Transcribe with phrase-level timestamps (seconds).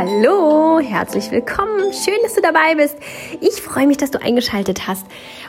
[0.00, 1.92] Hallo, herzlich willkommen.
[1.92, 2.96] Schön, dass du dabei bist.
[3.40, 5.04] Ich freue mich, dass du eingeschaltet hast.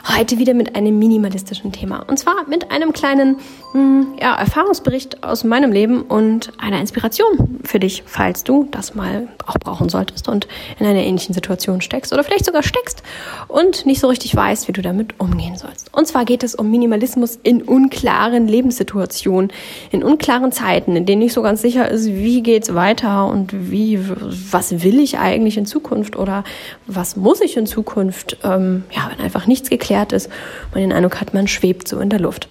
[0.08, 2.00] Heute wieder mit einem minimalistischen Thema.
[2.08, 3.36] Und zwar mit einem kleinen
[3.72, 9.28] hm, ja, Erfahrungsbericht aus meinem Leben und einer Inspiration für dich, falls du das mal
[9.46, 13.02] auch brauchen solltest und in einer ähnlichen Situation steckst oder vielleicht sogar steckst
[13.46, 15.94] und nicht so richtig weißt, wie du damit umgehen sollst.
[15.94, 19.52] Und zwar geht es um Minimalismus in unklaren Lebenssituationen,
[19.90, 24.00] in unklaren Zeiten, in denen nicht so ganz sicher ist, wie geht's weiter und wie
[24.50, 26.42] was will ich eigentlich in Zukunft oder
[26.86, 30.30] was muss ich in Zukunft, ähm, ja, wenn einfach nichts geklärt ist,
[30.72, 32.48] man den Eindruck hat, man schwebt so in der Luft.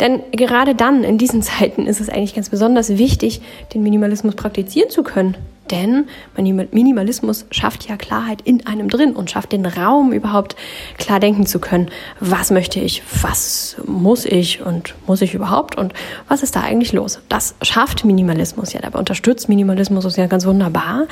[0.00, 3.40] Denn gerade dann, in diesen Zeiten, ist es eigentlich ganz besonders wichtig,
[3.74, 5.36] den Minimalismus praktizieren zu können.
[5.70, 6.06] Denn
[6.36, 10.54] Minimalismus schafft ja Klarheit in einem drin und schafft den Raum überhaupt
[10.98, 11.88] klar denken zu können.
[12.20, 13.02] Was möchte ich?
[13.22, 14.60] Was muss ich?
[14.60, 15.78] Und muss ich überhaupt?
[15.78, 15.94] Und
[16.28, 17.20] was ist da eigentlich los?
[17.30, 18.80] Das schafft Minimalismus ja.
[18.80, 21.06] Dabei unterstützt Minimalismus uns ja ganz wunderbar.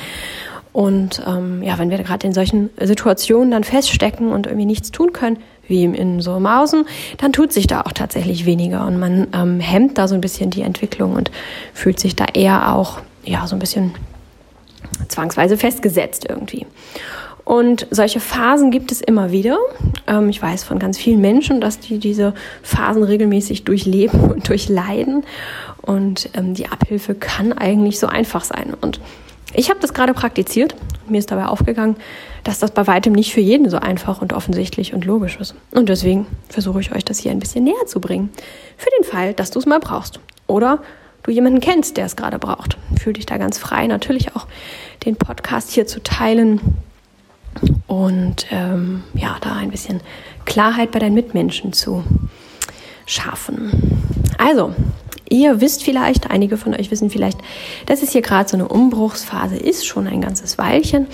[0.73, 5.11] Und ähm, ja, wenn wir gerade in solchen Situationen dann feststecken und irgendwie nichts tun
[5.11, 5.37] können,
[5.71, 6.85] wie in so Mausen,
[7.17, 10.51] dann tut sich da auch tatsächlich weniger und man ähm, hemmt da so ein bisschen
[10.51, 11.31] die Entwicklung und
[11.73, 13.95] fühlt sich da eher auch ja so ein bisschen
[15.07, 16.67] zwangsweise festgesetzt irgendwie.
[17.43, 19.57] Und solche Phasen gibt es immer wieder.
[20.07, 25.23] Ähm, ich weiß von ganz vielen Menschen, dass die diese Phasen regelmäßig durchleben und durchleiden.
[25.81, 28.73] Und ähm, die Abhilfe kann eigentlich so einfach sein.
[28.79, 28.99] Und
[29.53, 30.75] ich habe das gerade praktiziert.
[31.07, 31.95] Mir ist dabei aufgegangen,
[32.43, 35.55] dass das bei weitem nicht für jeden so einfach und offensichtlich und logisch ist.
[35.71, 38.29] Und deswegen versuche ich euch das hier ein bisschen näher zu bringen.
[38.77, 40.19] Für den Fall, dass du es mal brauchst.
[40.47, 40.79] Oder
[41.23, 42.77] du jemanden kennst, der es gerade braucht.
[43.01, 44.47] Fühl dich da ganz frei, natürlich auch
[45.05, 46.61] den Podcast hier zu teilen
[47.87, 50.01] und ähm, ja, da ein bisschen
[50.45, 52.03] Klarheit bei deinen Mitmenschen zu
[53.05, 53.71] schaffen.
[54.37, 54.73] Also,
[55.31, 57.39] ihr wisst vielleicht, einige von euch wissen vielleicht,
[57.85, 61.07] dass es hier gerade so eine Umbruchsphase ist, schon ein ganzes Weilchen,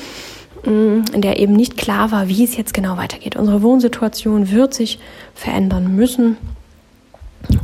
[0.65, 3.35] mm, in der eben nicht klar war, wie es jetzt genau weitergeht.
[3.35, 4.99] Unsere Wohnsituation wird sich
[5.35, 6.37] verändern müssen.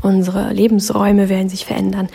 [0.01, 2.07] Unsere Lebensräume werden sich verändern.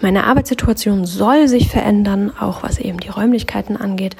[0.00, 4.16] Meine Arbeitssituation soll sich verändern, auch was eben die Räumlichkeiten angeht.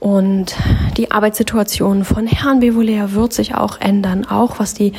[0.00, 0.56] Und
[0.96, 4.94] die Arbeitssituation von Herrn Bevolea wird sich auch ändern, auch was die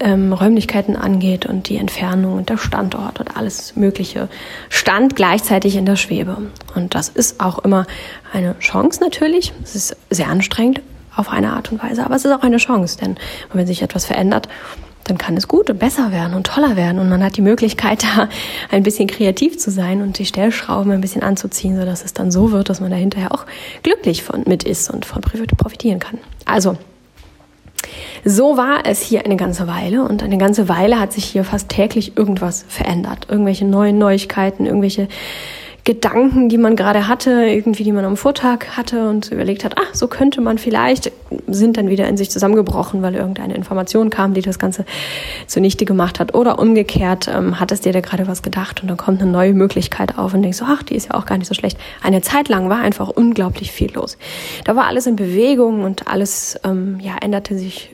[0.00, 4.28] ähm, Räumlichkeiten angeht und die Entfernung und der Standort und alles Mögliche
[4.68, 6.36] stand gleichzeitig in der Schwebe.
[6.74, 7.86] Und das ist auch immer
[8.32, 9.52] eine Chance natürlich.
[9.62, 10.80] Es ist sehr anstrengend
[11.14, 13.18] auf eine Art und Weise, aber es ist auch eine Chance, denn
[13.52, 14.48] wenn sich etwas verändert,
[15.04, 16.98] dann kann es gut und besser werden und toller werden.
[16.98, 18.28] Und man hat die Möglichkeit, da
[18.70, 22.52] ein bisschen kreativ zu sein und die Stellschrauben ein bisschen anzuziehen, sodass es dann so
[22.52, 23.46] wird, dass man da hinterher auch
[23.82, 26.18] glücklich von mit ist und von profitieren kann.
[26.44, 26.76] Also,
[28.24, 31.68] so war es hier eine ganze Weile und eine ganze Weile hat sich hier fast
[31.68, 33.26] täglich irgendwas verändert.
[33.30, 35.08] Irgendwelche neuen Neuigkeiten, irgendwelche
[35.90, 39.92] Gedanken, die man gerade hatte, irgendwie, die man am Vortag hatte und überlegt hat, ach,
[39.92, 41.10] so könnte man vielleicht,
[41.48, 44.84] sind dann wieder in sich zusammengebrochen, weil irgendeine Information kam, die das Ganze
[45.48, 46.32] zunichte gemacht hat.
[46.36, 50.16] Oder umgekehrt, ähm, hattest dir da gerade was gedacht und dann kommt eine neue Möglichkeit
[50.16, 51.76] auf und denkst so, ach, die ist ja auch gar nicht so schlecht.
[52.04, 54.16] Eine Zeit lang war einfach unglaublich viel los.
[54.62, 57.90] Da war alles in Bewegung und alles ähm, ja, änderte sich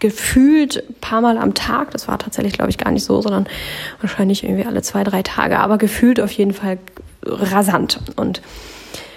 [0.00, 1.92] gefühlt ein paar Mal am Tag.
[1.92, 3.46] Das war tatsächlich, glaube ich, gar nicht so, sondern
[4.00, 5.60] wahrscheinlich irgendwie alle zwei, drei Tage.
[5.60, 6.78] Aber gefühlt auf jeden Fall
[7.24, 8.00] rasant.
[8.16, 8.42] Und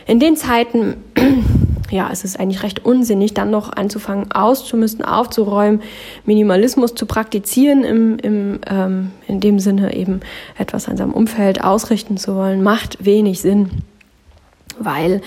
[0.06, 0.97] in den Zeiten,
[1.91, 5.81] ja, es ist eigentlich recht unsinnig, dann noch anzufangen, auszumisten, aufzuräumen,
[6.25, 10.22] Minimalismus zu praktizieren, im, im, ähm, in dem Sinne eben
[10.58, 13.69] etwas an seinem Umfeld ausrichten zu wollen, macht wenig Sinn,
[14.80, 15.22] weil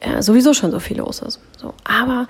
[0.00, 1.40] äh, sowieso schon so viel los ist.
[1.56, 2.26] So, aber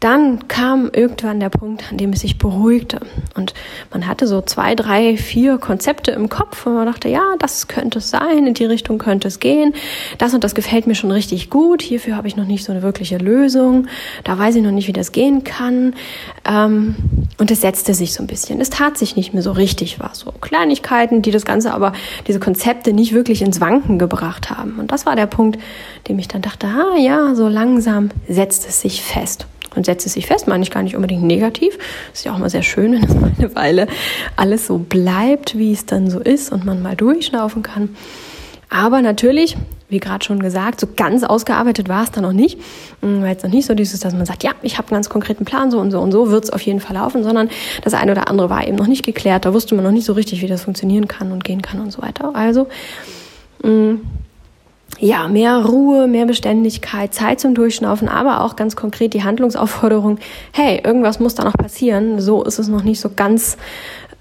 [0.00, 3.00] dann kam irgendwann der Punkt, an dem es sich beruhigte.
[3.34, 3.52] Und
[3.92, 7.98] man hatte so zwei, drei, vier Konzepte im Kopf und man dachte, ja, das könnte
[7.98, 9.74] es sein, in die Richtung könnte es gehen.
[10.18, 11.82] Das und das gefällt mir schon richtig gut.
[11.82, 13.88] Hierfür habe ich noch nicht so eine wirkliche Lösung.
[14.22, 15.94] Da weiß ich noch nicht, wie das gehen kann.
[16.48, 16.94] Ähm,
[17.38, 18.60] und es setzte sich so ein bisschen.
[18.60, 20.20] Es tat sich nicht mehr so richtig was.
[20.20, 21.92] So Kleinigkeiten, die das Ganze aber,
[22.28, 24.78] diese Konzepte nicht wirklich ins Wanken gebracht haben.
[24.78, 25.58] Und das war der Punkt,
[26.06, 30.14] dem ich dann dachte, ah ja, so langsam setzt es sich fest und setzt es
[30.14, 31.78] sich fest, meine ich gar nicht unbedingt negativ.
[32.12, 33.86] Ist ja auch mal sehr schön, wenn es mal eine Weile
[34.36, 37.90] alles so bleibt, wie es dann so ist und man mal durchschnaufen kann.
[38.70, 39.56] Aber natürlich,
[39.88, 42.58] wie gerade schon gesagt, so ganz ausgearbeitet war es dann noch nicht.
[43.00, 45.08] Hm, war jetzt noch nicht so dieses, dass man sagt, ja, ich habe einen ganz
[45.08, 47.48] konkreten Plan, so und so und so wird es auf jeden Fall laufen, sondern
[47.82, 49.46] das eine oder andere war eben noch nicht geklärt.
[49.46, 51.90] Da wusste man noch nicht so richtig, wie das funktionieren kann und gehen kann und
[51.90, 52.34] so weiter.
[52.34, 52.68] Also,
[53.62, 54.00] mh, hm,
[54.98, 60.18] ja, mehr Ruhe, mehr Beständigkeit, Zeit zum Durchschnaufen, aber auch ganz konkret die Handlungsaufforderung,
[60.52, 62.20] hey, irgendwas muss da noch passieren.
[62.20, 63.56] So ist es noch nicht so ganz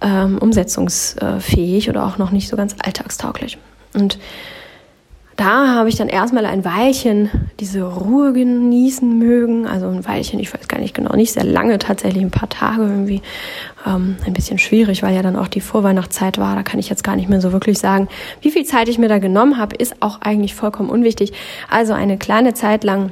[0.01, 3.57] ähm, umsetzungsfähig oder auch noch nicht so ganz alltagstauglich.
[3.93, 4.19] Und
[5.37, 7.29] da habe ich dann erstmal ein Weilchen
[7.59, 9.67] diese Ruhe genießen mögen.
[9.67, 12.81] Also ein Weilchen, ich weiß gar nicht genau, nicht sehr lange, tatsächlich ein paar Tage
[12.81, 13.21] irgendwie.
[13.85, 16.55] Ähm, ein bisschen schwierig, weil ja dann auch die Vorweihnachtszeit war.
[16.55, 18.07] Da kann ich jetzt gar nicht mehr so wirklich sagen,
[18.41, 21.33] wie viel Zeit ich mir da genommen habe, ist auch eigentlich vollkommen unwichtig.
[21.69, 23.11] Also eine kleine Zeit lang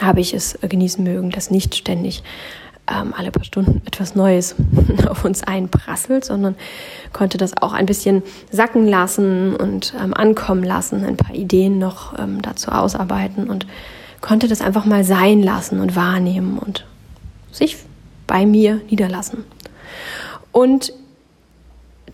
[0.00, 2.22] habe ich es genießen mögen, dass nicht ständig
[2.90, 4.54] ähm, alle paar Stunden etwas Neues
[5.08, 6.56] auf uns einprasselt, sondern
[7.12, 12.18] konnte das auch ein bisschen sacken lassen und ähm, ankommen lassen, ein paar Ideen noch
[12.18, 13.66] ähm, dazu ausarbeiten und
[14.20, 16.84] konnte das einfach mal sein lassen und wahrnehmen und
[17.52, 17.76] sich
[18.26, 19.44] bei mir niederlassen.
[20.52, 20.92] Und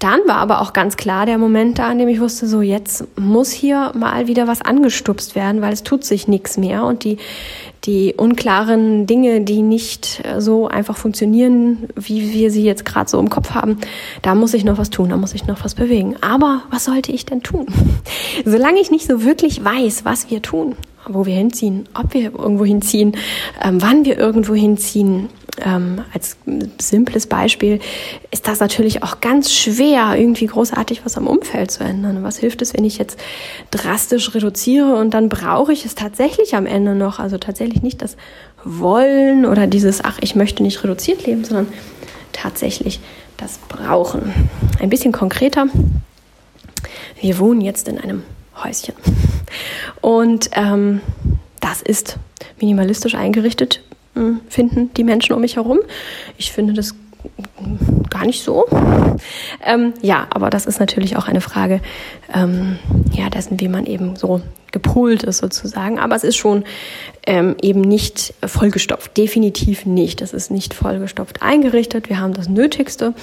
[0.05, 3.07] dann war aber auch ganz klar der Moment da, an dem ich wusste, so jetzt
[3.19, 7.17] muss hier mal wieder was angestupst werden, weil es tut sich nichts mehr und die,
[7.85, 13.19] die unklaren Dinge, die nicht äh, so einfach funktionieren, wie wir sie jetzt gerade so
[13.19, 13.79] im Kopf haben,
[14.21, 16.17] da muss ich noch was tun, da muss ich noch was bewegen.
[16.21, 17.67] Aber was sollte ich denn tun?
[18.45, 20.77] Solange ich nicht so wirklich weiß, was wir tun,
[21.09, 23.17] wo wir hinziehen, ob wir irgendwo hinziehen,
[23.63, 25.31] ähm, wann wir irgendwo hinziehen,
[25.61, 26.37] ähm, als
[26.81, 27.81] simples Beispiel
[28.31, 32.23] ist das natürlich auch ganz schwer, irgendwie großartig was am Umfeld zu ändern.
[32.23, 33.19] Was hilft es, wenn ich jetzt
[33.71, 37.19] drastisch reduziere und dann brauche ich es tatsächlich am Ende noch?
[37.19, 38.17] Also tatsächlich nicht das
[38.65, 41.69] Wollen oder dieses, ach, ich möchte nicht reduziert leben, sondern
[42.33, 43.01] tatsächlich
[43.37, 44.33] das Brauchen.
[44.81, 45.67] Ein bisschen konkreter.
[47.21, 48.23] Wir wohnen jetzt in einem
[48.63, 48.95] Häuschen.
[50.01, 51.01] Und ähm,
[51.61, 52.19] das ist
[52.61, 53.83] minimalistisch eingerichtet
[54.49, 55.81] finden die Menschen um mich herum.
[56.37, 56.95] Ich finde das
[58.11, 58.67] gar nicht so.
[59.65, 61.81] Ähm, ja, aber das ist natürlich auch eine Frage
[62.33, 62.79] ähm,
[63.13, 64.41] ja, dessen, wie man eben so
[64.73, 65.99] gepolt ist sozusagen.
[65.99, 66.65] Aber es ist schon
[67.27, 69.17] ähm, eben nicht vollgestopft.
[69.17, 70.21] Definitiv nicht.
[70.21, 72.09] Es ist nicht vollgestopft eingerichtet.
[72.09, 73.15] Wir haben das Nötigste,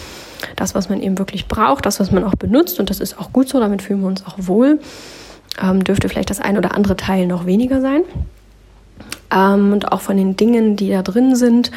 [0.55, 2.79] das, was man eben wirklich braucht, das, was man auch benutzt.
[2.79, 3.59] Und das ist auch gut so.
[3.59, 4.79] Damit fühlen wir uns auch wohl.
[5.61, 8.03] Ähm, dürfte vielleicht das ein oder andere Teil noch weniger sein
[9.33, 11.71] ähm, und auch von den Dingen, die da drin sind.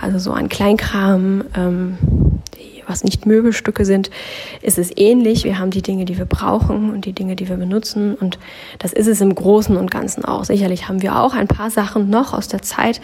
[0.00, 1.98] Also so ein Kleinkram, ähm,
[2.86, 4.10] was nicht Möbelstücke sind,
[4.62, 5.44] ist es ähnlich.
[5.44, 8.14] Wir haben die Dinge, die wir brauchen und die Dinge, die wir benutzen.
[8.14, 8.38] Und
[8.78, 10.44] das ist es im Großen und Ganzen auch.
[10.44, 13.00] Sicherlich haben wir auch ein paar Sachen noch aus der Zeit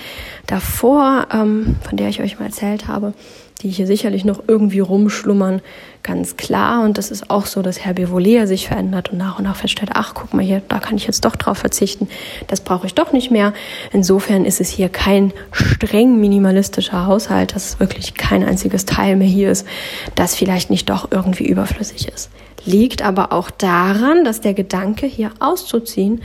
[0.47, 3.15] davor, ähm, von der ich euch mal erzählt habe,
[3.62, 5.61] die hier sicherlich noch irgendwie rumschlummern,
[6.03, 6.83] ganz klar.
[6.83, 9.91] Und das ist auch so, dass Herr Bevolea sich verändert und nach und nach feststellt,
[9.95, 12.09] ach, guck mal hier, da kann ich jetzt doch drauf verzichten.
[12.47, 13.53] Das brauche ich doch nicht mehr.
[13.93, 19.51] Insofern ist es hier kein streng minimalistischer Haushalt, dass wirklich kein einziges Teil mehr hier
[19.51, 19.67] ist,
[20.15, 22.31] das vielleicht nicht doch irgendwie überflüssig ist.
[22.65, 26.21] Liegt aber auch daran, dass der Gedanke, hier auszuziehen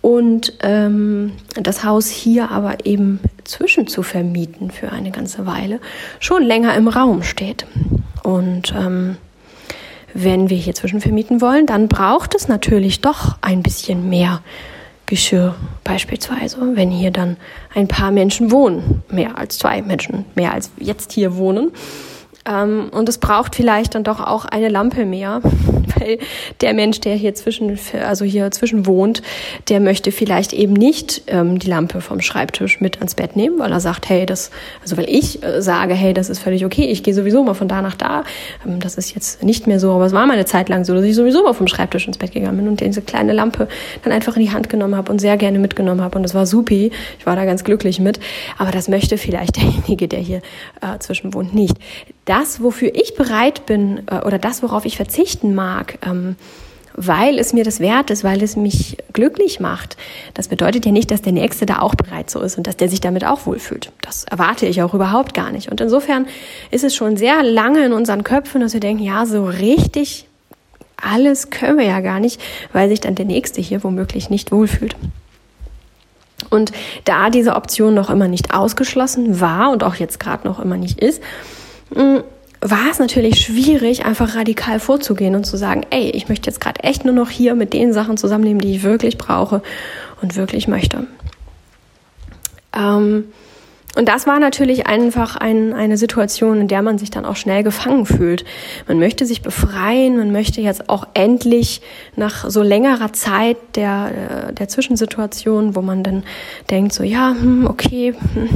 [0.00, 5.80] und ähm, das Haus hier aber eben zwischen zu vermieten für eine ganze Weile
[6.20, 7.66] schon länger im Raum steht.
[8.22, 9.16] Und ähm,
[10.14, 14.40] wenn wir hier zwischen vermieten wollen, dann braucht es natürlich doch ein bisschen mehr
[15.06, 17.36] Geschirr beispielsweise, wenn hier dann
[17.74, 21.72] ein paar Menschen wohnen, mehr als zwei Menschen, mehr als jetzt hier wohnen.
[22.46, 25.40] Ähm, und es braucht vielleicht dann doch auch eine Lampe mehr,
[25.98, 26.18] weil
[26.60, 29.22] der Mensch, der hier zwischen, also hier zwischen wohnt,
[29.68, 33.72] der möchte vielleicht eben nicht ähm, die Lampe vom Schreibtisch mit ans Bett nehmen, weil
[33.72, 34.50] er sagt, hey, das,
[34.82, 37.68] also weil ich äh, sage, hey, das ist völlig okay, ich gehe sowieso mal von
[37.68, 38.24] da nach da.
[38.66, 40.94] Ähm, das ist jetzt nicht mehr so, aber es war mal eine Zeit lang so,
[40.94, 43.68] dass ich sowieso mal vom Schreibtisch ins Bett gegangen bin und diese kleine Lampe
[44.02, 46.16] dann einfach in die Hand genommen habe und sehr gerne mitgenommen habe.
[46.16, 46.90] Und das war supi.
[47.18, 48.18] Ich war da ganz glücklich mit.
[48.56, 50.38] Aber das möchte vielleicht derjenige, der hier
[50.80, 51.76] äh, zwischen wohnt, nicht
[52.30, 56.36] das, wofür ich bereit bin äh, oder das, worauf ich verzichten mag, ähm,
[56.94, 59.96] weil es mir das wert ist, weil es mich glücklich macht.
[60.34, 62.88] Das bedeutet ja nicht, dass der Nächste da auch bereit so ist und dass der
[62.88, 63.90] sich damit auch wohlfühlt.
[64.02, 65.70] Das erwarte ich auch überhaupt gar nicht.
[65.70, 66.26] Und insofern
[66.70, 70.26] ist es schon sehr lange in unseren Köpfen, dass wir denken, ja, so richtig
[71.02, 72.40] alles können wir ja gar nicht,
[72.72, 74.94] weil sich dann der Nächste hier womöglich nicht wohlfühlt.
[76.50, 76.72] Und
[77.04, 81.00] da diese Option noch immer nicht ausgeschlossen war und auch jetzt gerade noch immer nicht
[81.00, 81.22] ist,
[82.60, 86.82] war es natürlich schwierig, einfach radikal vorzugehen und zu sagen, ey, ich möchte jetzt gerade
[86.84, 89.62] echt nur noch hier mit den Sachen zusammennehmen, die ich wirklich brauche
[90.20, 91.06] und wirklich möchte.
[92.74, 93.24] Ähm,
[93.96, 97.64] und das war natürlich einfach ein, eine Situation, in der man sich dann auch schnell
[97.64, 98.44] gefangen fühlt.
[98.86, 101.82] Man möchte sich befreien, man möchte jetzt auch endlich
[102.14, 106.22] nach so längerer Zeit der, äh, der Zwischensituation, wo man dann
[106.70, 108.48] denkt, so ja, hm, okay, hm,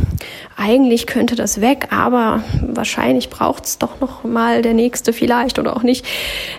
[0.56, 5.76] eigentlich könnte das weg, aber wahrscheinlich braucht es doch noch mal der nächste vielleicht oder
[5.76, 6.06] auch nicht.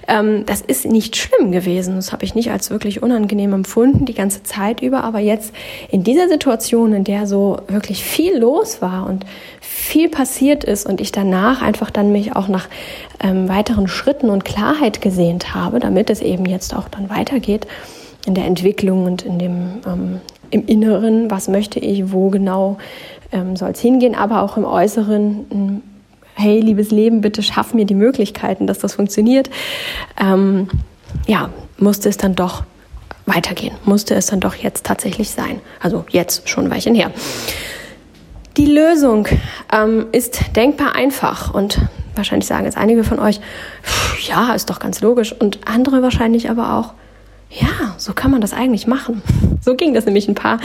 [0.09, 1.95] Ähm, das ist nicht schlimm gewesen.
[1.95, 5.05] Das habe ich nicht als wirklich unangenehm empfunden die ganze Zeit über.
[5.05, 5.53] Aber jetzt
[5.89, 9.25] in dieser Situation, in der so wirklich viel los los war und
[9.61, 12.67] viel passiert ist und ich danach einfach dann mich auch nach
[13.19, 17.67] ähm, weiteren Schritten und Klarheit gesehnt habe, damit es eben jetzt auch dann weitergeht,
[18.25, 22.77] in der Entwicklung und in dem, ähm, im Inneren, was möchte ich, wo genau
[23.31, 25.81] ähm, soll es hingehen, aber auch im Äußeren, hm,
[26.33, 29.49] hey, liebes Leben, bitte schaff mir die Möglichkeiten, dass das funktioniert.
[30.19, 30.67] Ähm,
[31.27, 32.63] ja, musste es dann doch
[33.25, 35.61] weitergehen, musste es dann doch jetzt tatsächlich sein.
[35.79, 37.11] Also jetzt schon ein Weilchen her.
[38.57, 39.27] Die Lösung
[39.71, 41.79] ähm, ist denkbar einfach und
[42.15, 43.41] wahrscheinlich sagen jetzt einige von euch,
[44.27, 46.93] ja, ist doch ganz logisch und andere wahrscheinlich aber auch,
[47.49, 49.21] ja, so kann man das eigentlich machen.
[49.65, 50.59] So ging das nämlich ein paar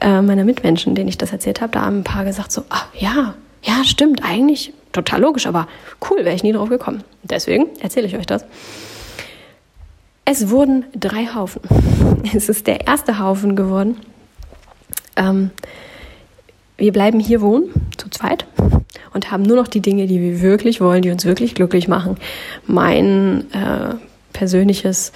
[0.00, 1.72] äh, meiner Mitmenschen, denen ich das erzählt habe.
[1.72, 5.66] Da haben ein paar gesagt so, ah, ja, ja, stimmt, eigentlich total logisch, aber
[6.08, 7.02] cool, wäre ich nie drauf gekommen.
[7.24, 8.44] Deswegen erzähle ich euch das.
[10.24, 11.62] Es wurden drei Haufen.
[12.36, 13.96] Es ist der erste Haufen geworden.
[15.16, 15.50] Ähm,
[16.76, 18.46] wir bleiben hier wohnen, zu zweit,
[19.12, 22.16] und haben nur noch die Dinge, die wir wirklich wollen, die uns wirklich glücklich machen.
[22.66, 23.94] Mein äh,
[24.32, 25.12] persönliches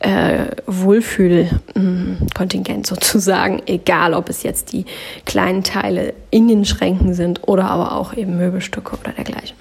[0.00, 4.84] äh, Wohlfühlkontingent sozusagen, egal ob es jetzt die
[5.24, 9.56] kleinen Teile in den Schränken sind oder aber auch eben Möbelstücke oder dergleichen.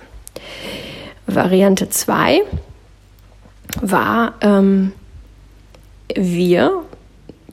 [1.28, 2.42] Variante 2
[3.82, 4.94] war, ähm,
[6.16, 6.84] wir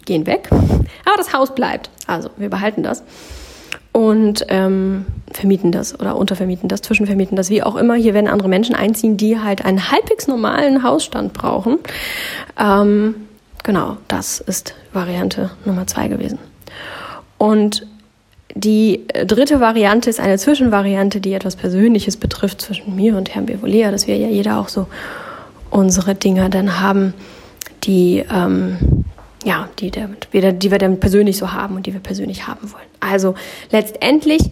[0.04, 1.88] gehen weg, aber das Haus bleibt.
[2.06, 3.02] Also wir behalten das
[3.94, 7.94] und ähm, vermieten das oder untervermieten das, zwischenvermieten das, wie auch immer.
[7.94, 11.78] Hier werden andere Menschen einziehen, die halt einen halbwegs normalen Hausstand brauchen.
[12.58, 13.14] Ähm,
[13.62, 16.40] genau, das ist Variante Nummer zwei gewesen.
[17.38, 17.86] Und
[18.56, 23.92] die dritte Variante ist eine Zwischenvariante, die etwas Persönliches betrifft zwischen mir und Herrn Bevolea,
[23.92, 24.88] dass wir ja jeder auch so
[25.70, 27.14] unsere Dinger dann haben,
[27.84, 29.03] die ähm,
[29.44, 30.08] ja, die, der,
[30.52, 32.84] die wir dann persönlich so haben und die wir persönlich haben wollen.
[33.00, 33.34] Also
[33.70, 34.42] letztendlich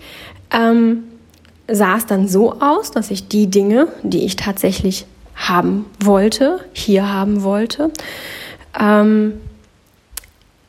[0.50, 1.04] ähm,
[1.68, 7.12] sah es dann so aus, dass ich die Dinge, die ich tatsächlich haben wollte, hier
[7.12, 7.90] haben wollte,
[8.78, 9.40] ähm,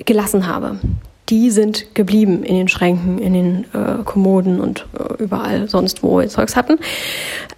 [0.05, 0.79] gelassen habe.
[1.29, 6.19] Die sind geblieben in den Schränken, in den äh, Kommoden und äh, überall sonst, wo
[6.19, 6.79] wir Zeugs hatten.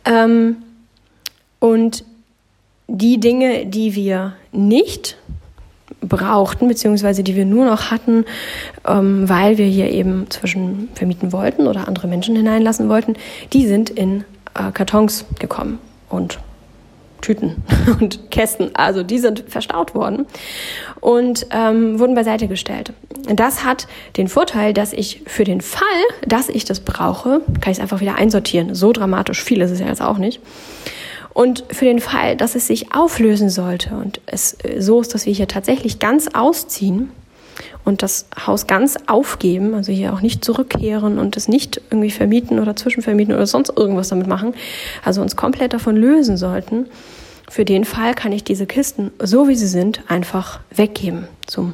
[0.05, 0.57] Ähm,
[1.59, 2.03] und
[2.87, 5.17] die Dinge, die wir nicht
[6.07, 8.25] brauchten, beziehungsweise die wir nur noch hatten,
[8.87, 13.15] ähm, weil wir hier eben zwischen vermieten wollten oder andere Menschen hineinlassen wollten,
[13.53, 16.39] die sind in äh, Kartons gekommen und
[17.21, 17.63] Tüten
[17.99, 18.69] und Kästen.
[18.75, 20.25] Also die sind verstaut worden
[21.01, 22.93] und ähm, wurden beiseite gestellt.
[23.27, 25.81] Das hat den Vorteil, dass ich für den Fall,
[26.27, 28.75] dass ich das brauche, kann ich es einfach wieder einsortieren.
[28.75, 30.39] So dramatisch viel ist es ja jetzt auch nicht.
[31.35, 35.25] Und für den Fall, dass es sich auflösen sollte und es äh, so ist, dass
[35.25, 37.11] wir hier tatsächlich ganz ausziehen
[37.83, 42.57] und das Haus ganz aufgeben, also hier auch nicht zurückkehren und es nicht irgendwie vermieten
[42.57, 44.55] oder zwischenvermieten oder sonst irgendwas damit machen,
[45.03, 46.85] also uns komplett davon lösen sollten,
[47.49, 51.73] für den Fall kann ich diese Kisten, so wie sie sind, einfach weggeben zum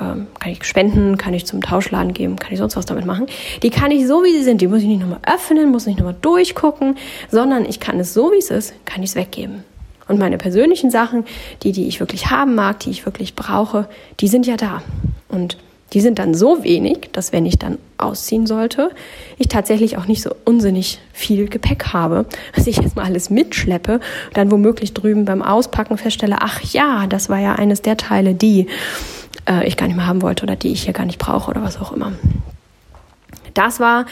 [0.00, 3.26] ähm, kann ich spenden, kann ich zum Tauschladen geben, kann ich sonst was damit machen.
[3.62, 4.60] Die kann ich so, wie sie sind.
[4.60, 6.96] Die muss ich nicht nochmal öffnen, muss nicht nochmal durchgucken,
[7.30, 9.64] sondern ich kann es so, wie es ist, kann ich es weggeben.
[10.08, 11.24] Und meine persönlichen Sachen,
[11.62, 13.88] die, die ich wirklich haben mag, die ich wirklich brauche,
[14.20, 14.82] die sind ja da.
[15.28, 15.56] Und
[15.94, 18.90] die sind dann so wenig, dass wenn ich dann ausziehen sollte,
[19.38, 23.94] ich tatsächlich auch nicht so unsinnig viel Gepäck habe, dass ich jetzt mal alles mitschleppe
[23.94, 28.34] und dann womöglich drüben beim Auspacken feststelle, ach ja, das war ja eines der Teile,
[28.34, 28.66] die
[29.48, 31.62] äh, ich gar nicht mehr haben wollte oder die ich hier gar nicht brauche oder
[31.62, 32.12] was auch immer.
[33.54, 34.06] Das war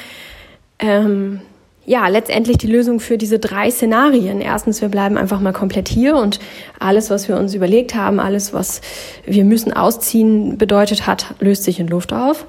[0.78, 1.40] ähm,
[1.84, 4.40] ja letztendlich die Lösung für diese drei Szenarien.
[4.40, 6.38] Erstens, wir bleiben einfach mal komplett hier und
[6.78, 8.80] alles, was wir uns überlegt haben, alles, was
[9.24, 12.46] wir müssen ausziehen bedeutet hat, löst sich in Luft auf.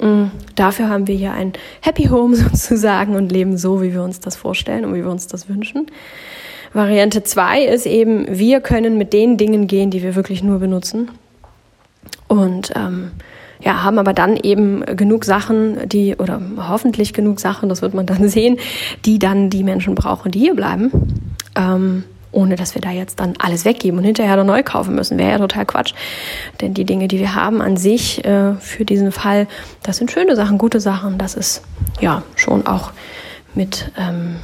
[0.00, 4.20] Mm, dafür haben wir hier ein Happy Home sozusagen und leben so, wie wir uns
[4.20, 5.86] das vorstellen und wie wir uns das wünschen.
[6.72, 11.08] Variante zwei ist eben, wir können mit den Dingen gehen, die wir wirklich nur benutzen.
[12.34, 13.12] Und ähm,
[13.60, 18.06] ja, haben aber dann eben genug Sachen, die, oder hoffentlich genug Sachen, das wird man
[18.06, 18.58] dann sehen,
[19.04, 20.90] die dann die Menschen brauchen, die hier bleiben.
[21.54, 25.18] Ähm, ohne dass wir da jetzt dann alles weggeben und hinterher noch neu kaufen müssen.
[25.18, 25.94] Wäre ja total Quatsch.
[26.60, 29.46] Denn die Dinge, die wir haben an sich äh, für diesen Fall,
[29.84, 31.16] das sind schöne Sachen, gute Sachen.
[31.16, 31.62] Das ist
[32.00, 32.90] ja schon auch
[33.54, 34.38] mit ähm,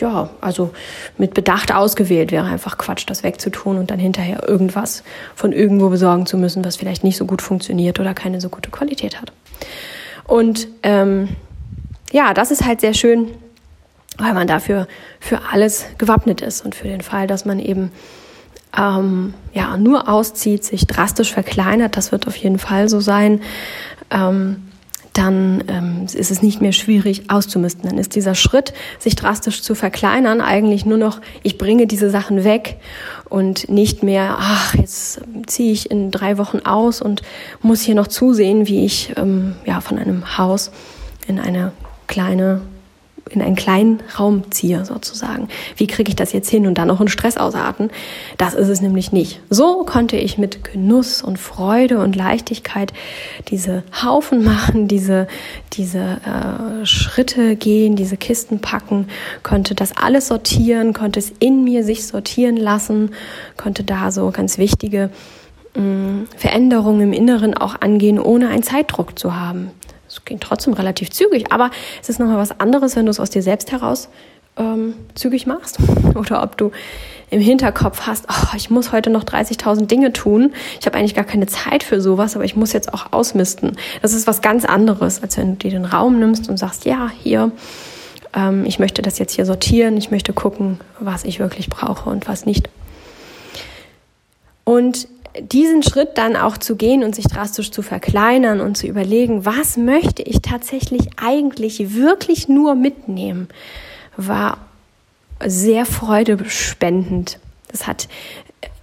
[0.00, 0.70] ja, also
[1.18, 5.02] mit Bedacht ausgewählt wäre einfach Quatsch, das wegzutun und dann hinterher irgendwas
[5.34, 8.70] von irgendwo besorgen zu müssen, was vielleicht nicht so gut funktioniert oder keine so gute
[8.70, 9.32] Qualität hat.
[10.26, 11.28] Und ähm,
[12.12, 13.28] ja, das ist halt sehr schön,
[14.18, 14.86] weil man dafür
[15.18, 17.90] für alles gewappnet ist und für den Fall, dass man eben
[18.76, 23.40] ähm, ja nur auszieht, sich drastisch verkleinert, das wird auf jeden Fall so sein.
[24.10, 24.69] Ähm,
[25.12, 27.88] dann ähm, ist es nicht mehr schwierig auszumisten.
[27.88, 32.44] Dann ist dieser Schritt, sich drastisch zu verkleinern, eigentlich nur noch, ich bringe diese Sachen
[32.44, 32.76] weg
[33.28, 37.22] und nicht mehr, ach, jetzt ziehe ich in drei Wochen aus und
[37.62, 40.70] muss hier noch zusehen, wie ich ähm, ja, von einem Haus
[41.26, 41.72] in eine
[42.06, 42.60] kleine
[43.30, 45.48] in einen kleinen Raum ziehe, sozusagen.
[45.76, 47.90] Wie kriege ich das jetzt hin und dann noch in Stress ausarten?
[48.38, 49.40] Das ist es nämlich nicht.
[49.50, 52.92] So konnte ich mit Genuss und Freude und Leichtigkeit
[53.48, 55.28] diese Haufen machen, diese,
[55.72, 59.06] diese äh, Schritte gehen, diese Kisten packen,
[59.42, 63.10] konnte das alles sortieren, konnte es in mir sich sortieren lassen,
[63.56, 65.10] konnte da so ganz wichtige
[65.76, 69.70] mm, Veränderungen im Inneren auch angehen, ohne einen Zeitdruck zu haben.
[70.10, 71.70] Es ging trotzdem relativ zügig, aber
[72.02, 74.08] es ist nochmal was anderes, wenn du es aus dir selbst heraus
[74.56, 75.78] ähm, zügig machst
[76.14, 76.72] oder ob du
[77.30, 80.52] im Hinterkopf hast, oh, ich muss heute noch 30.000 Dinge tun.
[80.80, 83.76] Ich habe eigentlich gar keine Zeit für sowas, aber ich muss jetzt auch ausmisten.
[84.02, 87.08] Das ist was ganz anderes, als wenn du dir den Raum nimmst und sagst, ja,
[87.22, 87.52] hier,
[88.34, 92.26] ähm, ich möchte das jetzt hier sortieren, ich möchte gucken, was ich wirklich brauche und
[92.26, 92.68] was nicht.
[94.64, 95.06] Und
[95.42, 99.76] diesen Schritt dann auch zu gehen und sich drastisch zu verkleinern und zu überlegen, was
[99.76, 103.48] möchte ich tatsächlich eigentlich wirklich nur mitnehmen,
[104.16, 104.58] war
[105.44, 107.38] sehr freudespendend.
[107.70, 108.08] Das hat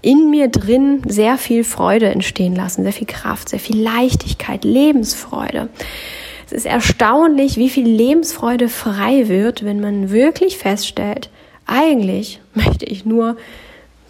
[0.01, 5.69] in mir drin sehr viel Freude entstehen lassen, sehr viel Kraft, sehr viel Leichtigkeit, Lebensfreude.
[6.45, 11.29] Es ist erstaunlich, wie viel Lebensfreude frei wird, wenn man wirklich feststellt,
[11.65, 13.35] eigentlich möchte ich nur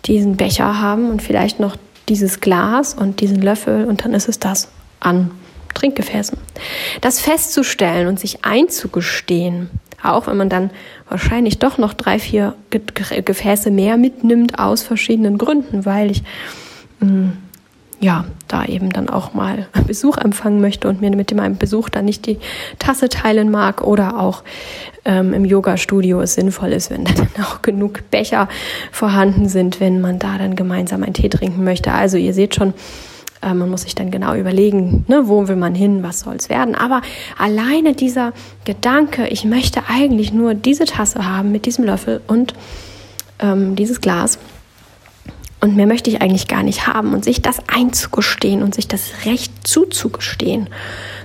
[0.06, 1.76] diesen Becher haben und vielleicht noch
[2.10, 5.32] dieses Glas und diesen Löffel und dann ist es das an
[5.74, 6.38] Trinkgefäßen.
[7.02, 9.70] Das festzustellen und sich einzugestehen,
[10.02, 10.72] auch wenn man dann
[11.10, 16.24] wahrscheinlich doch noch drei, vier Gefäße mehr mitnimmt aus verschiedenen Gründen, weil ich
[17.00, 17.38] mh, mm,
[18.00, 22.06] ja, da eben dann auch mal Besuch empfangen möchte und mir mit dem Besuch dann
[22.06, 22.38] nicht die
[22.78, 24.44] Tasse teilen mag oder auch
[25.06, 28.50] ähm, im Yoga-Studio es sinnvoll ist, wenn dann auch genug Becher
[28.92, 31.92] vorhanden sind, wenn man da dann gemeinsam einen Tee trinken möchte.
[31.92, 32.74] Also ihr seht schon,
[33.42, 36.50] äh, man muss sich dann genau überlegen, ne, wo will man hin, was soll es
[36.50, 36.76] werden.
[36.76, 37.02] Aber
[37.38, 38.34] alleine dieser
[38.66, 42.54] Gedanke, ich möchte eigentlich nur diese Tasse haben mit diesem Löffel und
[43.40, 44.38] ähm, dieses Glas,
[45.60, 47.14] und mehr möchte ich eigentlich gar nicht haben.
[47.14, 50.70] Und sich das einzugestehen und sich das Recht zuzugestehen.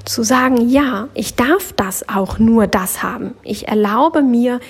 [0.05, 3.35] Zu sagen, ja, ich darf das auch nur das haben.
[3.43, 4.61] Ich erlaube mir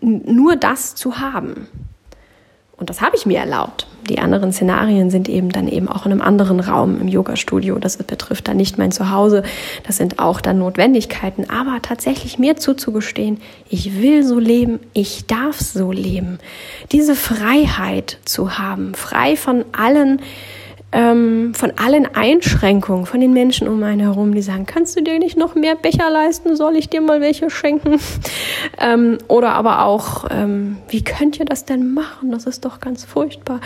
[0.00, 1.68] nur das zu haben.
[2.76, 3.86] Und das habe ich mir erlaubt.
[4.08, 7.78] Die anderen Szenarien sind eben dann eben auch in einem anderen Raum im Yoga-Studio.
[7.78, 9.42] Das betrifft dann nicht mein Zuhause.
[9.86, 11.48] Das sind auch dann Notwendigkeiten.
[11.48, 16.38] Aber tatsächlich mir zuzugestehen, ich will so leben, ich darf so leben.
[16.92, 20.20] Diese Freiheit zu haben, frei von allen
[20.94, 25.18] ähm, von allen Einschränkungen von den Menschen um einen herum, die sagen, kannst du dir
[25.18, 26.54] nicht noch mehr Becher leisten?
[26.54, 27.98] Soll ich dir mal welche schenken?
[28.78, 32.30] ähm, oder aber auch, ähm, wie könnt ihr das denn machen?
[32.30, 33.60] Das ist doch ganz furchtbar.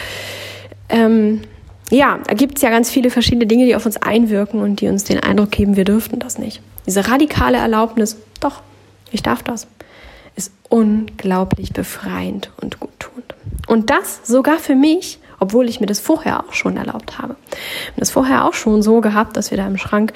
[0.89, 1.43] Ähm,
[1.91, 4.89] ja, da gibt es ja ganz viele verschiedene Dinge, die auf uns einwirken und die
[4.89, 6.63] uns den Eindruck geben, wir dürften das nicht.
[6.87, 8.63] Diese radikale Erlaubnis, doch,
[9.11, 9.67] ich darf das,
[10.35, 13.35] ist unglaublich befreiend und guttunend.
[13.67, 17.35] Und das sogar für mich, obwohl ich mir das vorher auch schon erlaubt habe.
[17.35, 20.13] Und das vorher auch schon so gehabt, dass wir da im Schrank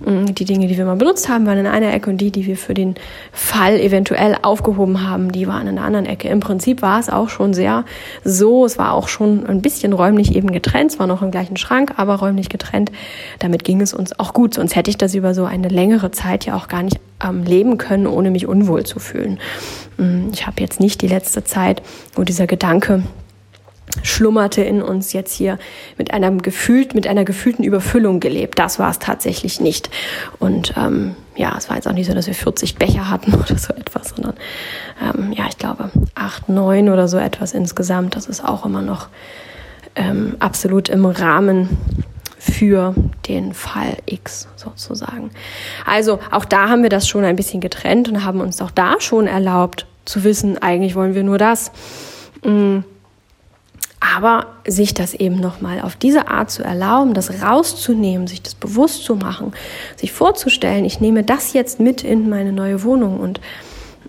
[0.00, 2.46] mm, die Dinge, die wir mal benutzt haben, waren in einer Ecke und die, die
[2.46, 2.94] wir für den
[3.32, 6.28] Fall eventuell aufgehoben haben, die waren in der anderen Ecke.
[6.28, 7.84] Im Prinzip war es auch schon sehr
[8.24, 11.56] so, es war auch schon ein bisschen räumlich eben getrennt, es war noch im gleichen
[11.56, 12.90] Schrank, aber räumlich getrennt.
[13.38, 16.46] Damit ging es uns auch gut, sonst hätte ich das über so eine längere Zeit
[16.46, 19.38] ja auch gar nicht ähm, leben können, ohne mich unwohl zu fühlen.
[19.98, 21.82] Mm, ich habe jetzt nicht die letzte Zeit,
[22.14, 23.02] wo dieser Gedanke
[24.02, 25.58] schlummerte in uns jetzt hier
[25.98, 28.58] mit einer gefühlt mit einer gefühlten Überfüllung gelebt.
[28.58, 29.90] Das war es tatsächlich nicht.
[30.38, 33.58] Und ähm, ja, es war jetzt auch nicht so, dass wir 40 Becher hatten oder
[33.58, 34.34] so etwas, sondern
[35.02, 38.16] ähm, ja, ich glaube acht, neun oder so etwas insgesamt.
[38.16, 39.08] Das ist auch immer noch
[39.94, 41.68] ähm, absolut im Rahmen
[42.38, 42.94] für
[43.28, 45.30] den Fall X sozusagen.
[45.86, 49.00] Also auch da haben wir das schon ein bisschen getrennt und haben uns auch da
[49.00, 51.70] schon erlaubt zu wissen, eigentlich wollen wir nur das.
[52.42, 52.84] Mhm
[54.02, 59.04] aber sich das eben nochmal auf diese Art zu erlauben, das rauszunehmen, sich das bewusst
[59.04, 59.52] zu machen,
[59.96, 63.40] sich vorzustellen, ich nehme das jetzt mit in meine neue Wohnung und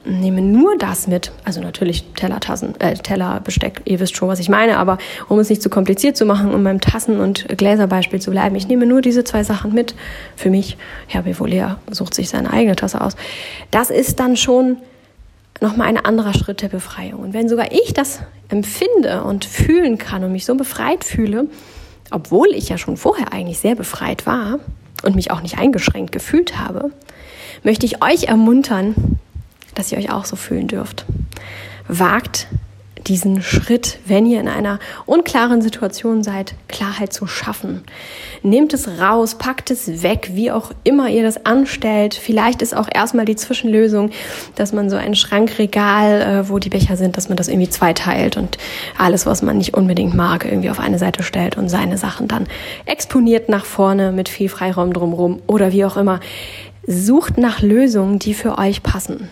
[0.05, 4.39] nehme nur das mit, also natürlich Teller, Tassen, äh, Teller, Besteck, ihr wisst schon, was
[4.39, 4.97] ich meine, aber
[5.29, 8.67] um es nicht zu kompliziert zu machen, um beim Tassen- und Gläserbeispiel zu bleiben, ich
[8.67, 9.95] nehme nur diese zwei Sachen mit
[10.35, 10.77] für mich.
[11.07, 13.15] Herr Bevolea sucht sich seine eigene Tasse aus.
[13.71, 14.77] Das ist dann schon
[15.63, 17.21] nochmal ein anderer Schritt der Befreiung.
[17.21, 21.47] Und wenn sogar ich das empfinde und fühlen kann und mich so befreit fühle,
[22.11, 24.59] obwohl ich ja schon vorher eigentlich sehr befreit war,
[25.03, 26.91] und mich auch nicht eingeschränkt gefühlt habe,
[27.61, 29.19] möchte ich euch ermuntern,
[29.75, 31.05] dass ihr euch auch so fühlen dürft.
[31.87, 32.47] Wagt
[33.07, 37.83] diesen Schritt, wenn ihr in einer unklaren Situation seid, Klarheit zu schaffen.
[38.41, 42.13] Nehmt es raus, packt es weg, wie auch immer ihr das anstellt.
[42.13, 44.11] Vielleicht ist auch erstmal die Zwischenlösung,
[44.55, 48.37] dass man so ein Schrankregal, äh, wo die Becher sind, dass man das irgendwie zweiteilt
[48.37, 48.57] und
[48.97, 52.47] alles, was man nicht unbedingt mag, irgendwie auf eine Seite stellt und seine Sachen dann
[52.85, 56.19] exponiert nach vorne mit viel Freiraum drumherum oder wie auch immer.
[56.85, 59.29] Sucht nach Lösungen, die für euch passen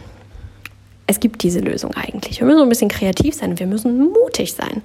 [1.12, 2.40] es gibt diese Lösung eigentlich.
[2.40, 4.82] Wir müssen ein bisschen kreativ sein, wir müssen mutig sein.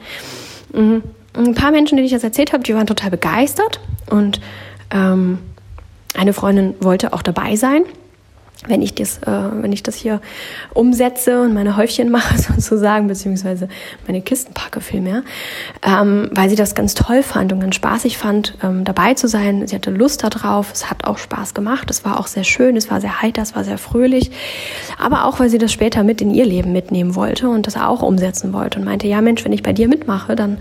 [0.73, 1.03] Mhm.
[1.35, 4.41] Ein paar Menschen, denen ich das erzählt habe, die waren total begeistert und
[4.91, 5.39] ähm,
[6.15, 7.85] eine Freundin wollte auch dabei sein
[8.67, 10.21] wenn ich das, äh, wenn ich das hier
[10.73, 13.69] umsetze und meine Häufchen mache sozusagen, beziehungsweise
[14.07, 15.23] meine Kisten packe vielmehr,
[15.83, 19.67] ähm, weil sie das ganz toll fand und ganz spaßig fand, ähm, dabei zu sein.
[19.67, 22.91] Sie hatte Lust darauf, es hat auch Spaß gemacht, es war auch sehr schön, es
[22.91, 24.31] war sehr heiter, es war sehr fröhlich,
[24.99, 28.03] aber auch, weil sie das später mit in ihr Leben mitnehmen wollte und das auch
[28.03, 30.59] umsetzen wollte und meinte, ja Mensch, wenn ich bei dir mitmache, dann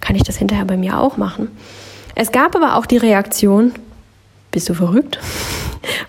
[0.00, 1.50] kann ich das hinterher bei mir auch machen.
[2.14, 3.72] Es gab aber auch die Reaktion,
[4.58, 5.20] bist du verrückt?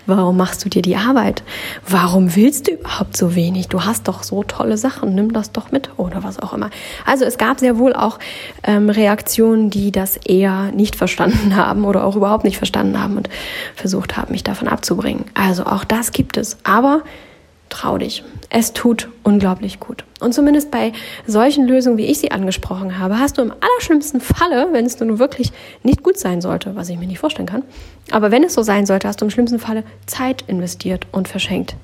[0.06, 1.44] Warum machst du dir die Arbeit?
[1.88, 3.68] Warum willst du überhaupt so wenig?
[3.68, 6.70] Du hast doch so tolle Sachen, nimm das doch mit oder was auch immer.
[7.06, 8.18] Also es gab sehr wohl auch
[8.64, 13.28] ähm, Reaktionen, die das eher nicht verstanden haben oder auch überhaupt nicht verstanden haben und
[13.76, 15.26] versucht haben, mich davon abzubringen.
[15.34, 16.58] Also auch das gibt es.
[16.64, 17.04] Aber
[17.70, 18.22] trau dich.
[18.50, 20.04] Es tut unglaublich gut.
[20.20, 20.92] Und zumindest bei
[21.26, 25.18] solchen Lösungen, wie ich sie angesprochen habe, hast du im allerschlimmsten Falle, wenn es nun
[25.18, 25.52] wirklich
[25.82, 27.62] nicht gut sein sollte, was ich mir nicht vorstellen kann,
[28.10, 31.76] aber wenn es so sein sollte, hast du im schlimmsten Falle Zeit investiert und verschenkt.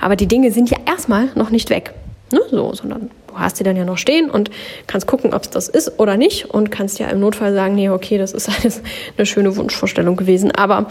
[0.00, 1.94] Aber die Dinge sind ja erstmal noch nicht weg.
[2.30, 4.50] Ne, so, sondern du hast sie dann ja noch stehen und
[4.86, 7.88] kannst gucken, ob es das ist oder nicht und kannst ja im Notfall sagen, nee,
[7.88, 8.82] okay, das ist alles
[9.16, 10.88] eine schöne Wunschvorstellung gewesen, aber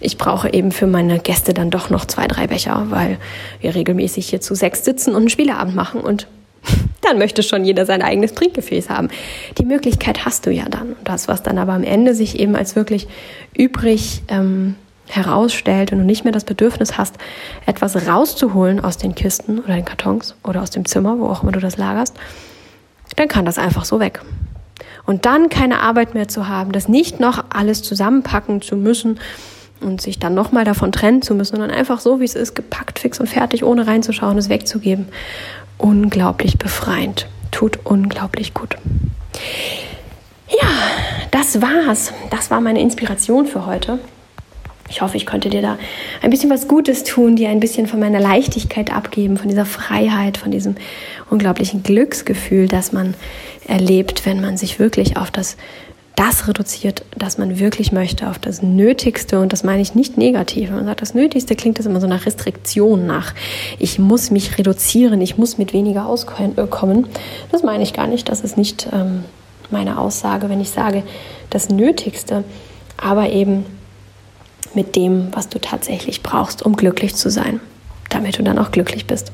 [0.00, 3.18] ich brauche eben für meine Gäste dann doch noch zwei, drei Becher, weil
[3.60, 6.26] wir regelmäßig hier zu sechs sitzen und einen Spieleabend machen und
[7.02, 9.08] dann möchte schon jeder sein eigenes Trinkgefäß haben.
[9.58, 10.96] Die Möglichkeit hast du ja dann.
[11.04, 13.08] Das, was dann aber am Ende sich eben als wirklich
[13.56, 14.74] übrig ähm,
[15.08, 17.16] herausstellt und du nicht mehr das Bedürfnis hast,
[17.66, 21.52] etwas rauszuholen aus den Kisten oder den Kartons oder aus dem Zimmer, wo auch immer
[21.52, 22.14] du das lagerst,
[23.16, 24.20] dann kann das einfach so weg.
[25.06, 29.18] Und dann keine Arbeit mehr zu haben, das nicht noch alles zusammenpacken zu müssen
[29.80, 32.98] und sich dann nochmal davon trennen zu müssen, sondern einfach so, wie es ist, gepackt,
[32.98, 35.08] fix und fertig, ohne reinzuschauen, es wegzugeben.
[35.76, 37.26] Unglaublich befreiend.
[37.50, 38.76] Tut unglaublich gut.
[40.48, 40.68] Ja,
[41.30, 42.12] das war's.
[42.30, 43.98] Das war meine Inspiration für heute.
[44.90, 45.78] Ich hoffe, ich konnte dir da
[46.22, 50.38] ein bisschen was Gutes tun, dir ein bisschen von meiner Leichtigkeit abgeben, von dieser Freiheit,
[50.38, 50.76] von diesem
[51.28, 53.14] unglaublichen Glücksgefühl, das man
[53.66, 55.58] erlebt, wenn man sich wirklich auf das
[56.18, 59.38] das reduziert, das man wirklich möchte, auf das Nötigste.
[59.38, 60.68] Und das meine ich nicht negativ.
[60.68, 63.34] Wenn man sagt, das Nötigste klingt das immer so nach Restriktion nach.
[63.78, 67.06] Ich muss mich reduzieren, ich muss mit weniger auskommen.
[67.52, 68.28] Das meine ich gar nicht.
[68.28, 69.22] Das ist nicht ähm,
[69.70, 71.04] meine Aussage, wenn ich sage,
[71.50, 72.42] das Nötigste,
[72.96, 73.64] aber eben
[74.74, 77.60] mit dem, was du tatsächlich brauchst, um glücklich zu sein,
[78.10, 79.30] damit du dann auch glücklich bist.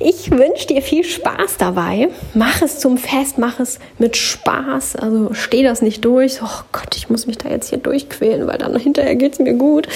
[0.00, 2.08] Ich wünsche dir viel Spaß dabei.
[2.34, 4.96] Mach es zum Fest, mach es mit Spaß.
[4.96, 6.40] Also steh das nicht durch.
[6.42, 9.54] Oh Gott, ich muss mich da jetzt hier durchquälen, weil dann hinterher geht es mir
[9.54, 9.88] gut.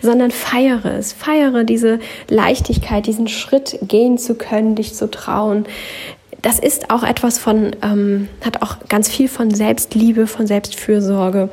[0.00, 1.12] Sondern feiere es.
[1.12, 1.98] Feiere diese
[2.28, 5.66] Leichtigkeit, diesen Schritt gehen zu können, dich zu trauen.
[6.40, 11.50] Das ist auch etwas von, ähm, hat auch ganz viel von Selbstliebe, von Selbstfürsorge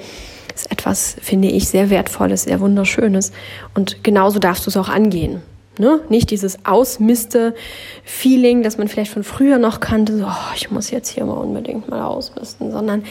[0.55, 3.31] ist etwas, finde ich, sehr Wertvolles, sehr Wunderschönes.
[3.73, 5.41] Und genauso darfst du es auch angehen.
[5.77, 5.99] Ne?
[6.09, 11.09] Nicht dieses Ausmiste-Feeling, das man vielleicht von früher noch kannte, so, oh, ich muss jetzt
[11.09, 13.03] hier mal unbedingt mal ausmisten, sondern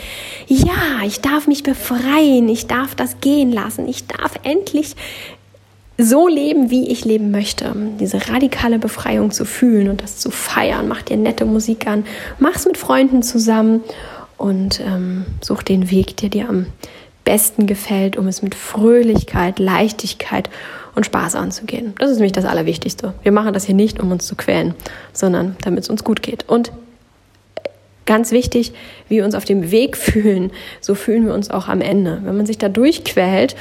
[0.46, 4.96] ja, ich darf mich befreien, ich darf das gehen lassen, ich darf endlich
[5.98, 7.72] so leben, wie ich leben möchte.
[8.00, 10.88] Diese radikale Befreiung zu fühlen und das zu feiern.
[10.88, 12.05] Mach dir nette Musik an,
[12.38, 13.83] mach's mit Freunden zusammen
[14.37, 16.66] und ähm, such den Weg, der dir am
[17.24, 20.55] besten gefällt, um es mit Fröhlichkeit, Leichtigkeit und
[21.02, 21.94] Spaß anzugehen.
[21.98, 23.14] Das ist nämlich das Allerwichtigste.
[23.22, 24.74] Wir machen das hier nicht, um uns zu quälen,
[25.12, 26.48] sondern damit es uns gut geht.
[26.48, 26.70] Und
[28.07, 28.72] ganz wichtig,
[29.09, 32.20] wie wir uns auf dem Weg fühlen, so fühlen wir uns auch am Ende.
[32.24, 33.57] Wenn man sich da durchquält,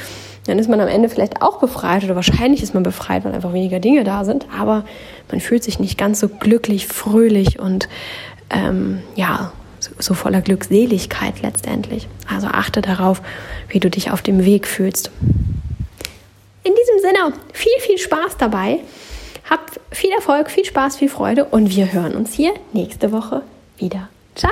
[0.46, 3.54] dann ist man am Ende vielleicht auch befreit oder wahrscheinlich ist man befreit, weil einfach
[3.54, 4.84] weniger Dinge da sind, aber
[5.32, 7.88] man fühlt sich nicht ganz so glücklich, fröhlich und
[8.50, 9.54] ähm, ja,
[10.00, 12.08] so voller Glückseligkeit letztendlich.
[12.30, 13.22] Also achte darauf,
[13.70, 15.12] wie du dich auf dem Weg fühlst.
[16.94, 18.80] Diesem Sinne, viel, viel Spaß dabei.
[19.50, 23.42] Hab viel Erfolg, viel Spaß, viel Freude und wir hören uns hier nächste Woche
[23.78, 24.10] wieder.
[24.36, 24.52] Ciao!